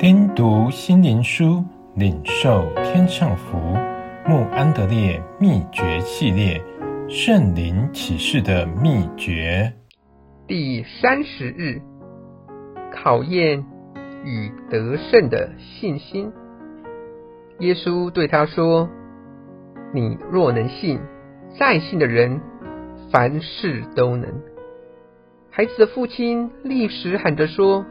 [0.00, 1.62] 听读心灵书，
[1.94, 3.58] 领受天上福。
[4.26, 6.58] 穆安德烈秘诀系列：
[7.06, 9.70] 圣灵启示的秘诀。
[10.46, 11.82] 第三十日，
[12.90, 13.62] 考验
[14.24, 16.32] 与得胜的信心。
[17.58, 18.88] 耶稣对他说
[19.92, 20.98] ：“你若能信，
[21.58, 22.40] 再信的人
[23.12, 24.26] 凡事都能。”
[25.52, 27.84] 孩子的父亲立时喊着说：“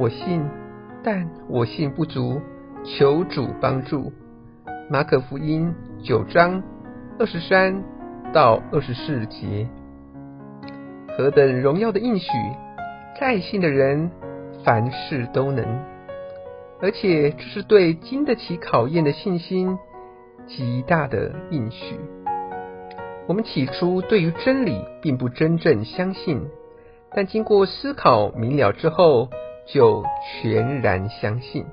[0.00, 0.42] 我信，
[1.06, 2.40] 但我信不足，
[2.82, 4.12] 求主帮助。”
[4.90, 6.64] 马可福音九章
[7.16, 7.84] 二十三
[8.32, 9.68] 到二十四节，
[11.16, 12.32] 何等荣耀的应许！
[13.20, 14.10] 再信的人
[14.64, 15.64] 凡事都能，
[16.80, 19.78] 而且这是对经得起考验的信心
[20.48, 22.00] 极大的应许。
[23.28, 26.42] 我们起初对于真理并不真正相信。
[27.14, 29.30] 但经过思考明了之后，
[29.66, 31.66] 就全然相信。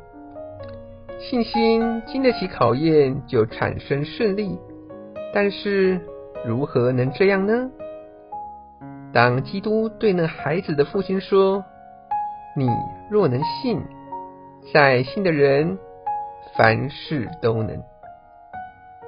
[1.19, 4.59] 信心经得起考验，就产生顺利。
[5.33, 6.01] 但是
[6.45, 7.69] 如何能这样呢？
[9.13, 11.63] 当基督对那孩子的父亲说
[12.57, 12.67] ：“你
[13.09, 13.81] 若能信，
[14.73, 15.77] 在信的人
[16.57, 17.81] 凡事都能。”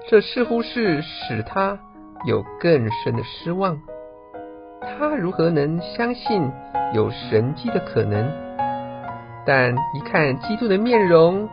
[0.08, 1.80] 这似乎是使他
[2.28, 3.80] 有更深的失望。
[4.80, 6.52] 他如何能相信
[6.94, 8.45] 有神迹的可能？
[9.46, 11.48] 但一看基督的面容，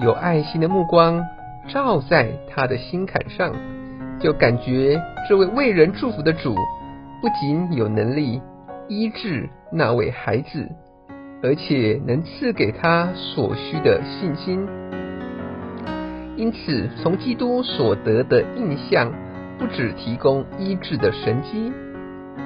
[0.00, 1.24] 有爱心的目光
[1.68, 3.52] 照在他的心坎上，
[4.18, 6.54] 就感觉这位为人祝福的主
[7.22, 8.42] 不仅有能力
[8.88, 10.68] 医治那位孩子，
[11.42, 14.66] 而且能赐给他所需的信心。
[16.36, 19.12] 因此，从基督所得的印象，
[19.58, 21.72] 不只提供医治的神迹。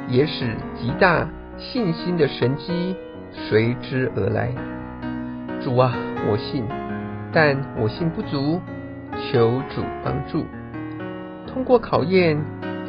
[0.06, 1.26] 也使极大
[1.56, 2.94] 信心的神迹
[3.34, 4.50] 随之而来。
[5.62, 5.92] 主啊，
[6.30, 6.64] 我信，
[7.32, 8.60] 但我信不足，
[9.12, 10.46] 求主帮助。
[11.46, 12.40] 通过考验，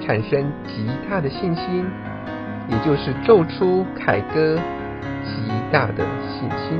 [0.01, 1.85] 产生极大的信心，
[2.69, 4.57] 也就是奏出凯歌
[5.23, 6.79] 极大的信心。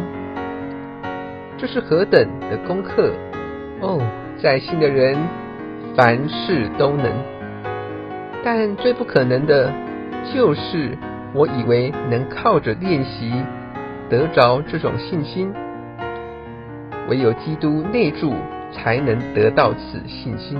[1.58, 3.14] 这是何等的功课！
[3.82, 4.00] 哦，
[4.42, 5.18] 在信的人
[5.96, 7.12] 凡事都能，
[8.44, 9.72] 但最不可能的。
[10.34, 10.98] 就是
[11.36, 13.32] 我以为能靠着练习
[14.10, 15.52] 得着这种信心，
[17.10, 18.34] 唯有基督内住
[18.72, 20.58] 才能得到此信心。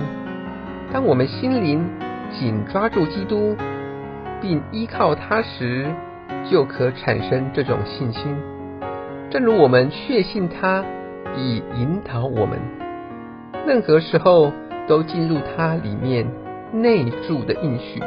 [0.92, 1.88] 当我们心灵
[2.30, 3.56] 紧抓住基督，
[4.40, 5.86] 并依靠他时，
[6.50, 8.36] 就可产生这种信心。
[9.30, 10.84] 正如我们确信他
[11.36, 12.58] 以引导我们，
[13.66, 14.52] 任何时候
[14.86, 16.26] 都进入他里面
[16.72, 18.00] 内住的应许。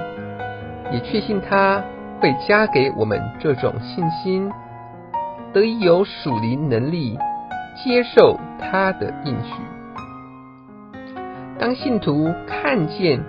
[0.91, 1.83] 也确信他
[2.19, 4.49] 会加给我们这种信心，
[5.53, 7.17] 得以有属灵能力
[7.83, 9.53] 接受他的应许。
[11.57, 13.23] 当信徒看见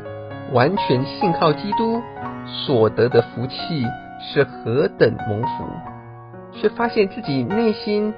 [0.53, 2.01] 完全信靠基督
[2.47, 3.85] 所得的福气
[4.21, 5.65] 是何等蒙福，
[6.53, 8.13] 却发现自己内心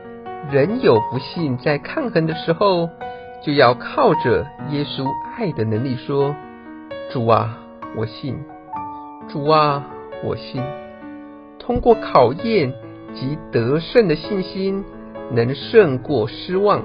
[0.51, 2.91] 仍有不信在抗衡的时候，
[3.43, 6.35] 就要靠着耶稣爱的能力说
[7.13, 7.57] ：“主啊，
[7.97, 8.39] 我信。”
[9.29, 9.85] 主啊，
[10.25, 10.63] 我信。
[11.59, 12.73] 通过考验
[13.15, 14.85] 及得胜的信心，
[15.33, 16.83] 能胜过失望。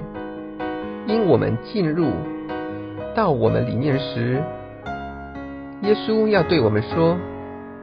[1.06, 2.10] 因我们进入
[3.14, 4.42] 到我们里面时，
[5.82, 7.16] 耶稣要对我们说：“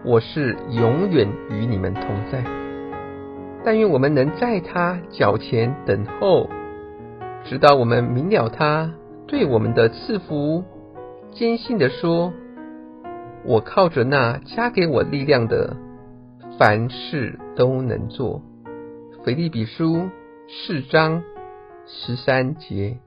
[0.06, 2.44] 我是永远与你们同在。”
[3.66, 6.48] 但愿我们能在他脚前等候，
[7.44, 8.92] 直到我们明了他
[9.28, 10.64] 对我们的赐福，
[11.32, 12.32] 坚信的说。
[13.44, 15.78] 我靠着那加给我力量的，
[16.58, 18.42] 凡事都能做。
[19.24, 20.10] 腓立比书
[20.48, 21.22] 四章
[21.86, 22.98] 十三节。